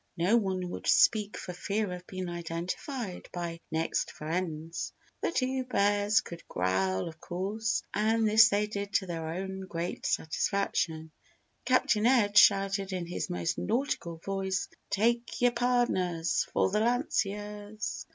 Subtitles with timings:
[0.17, 6.21] No one would speak for fear of being identified by "next friends." The two bears
[6.21, 11.11] could growl of course, and this they did to their own great satisfaction.
[11.65, 18.07] Captain Ed shouted in his most nautical voice, "Take yer pardners for the lanciers!"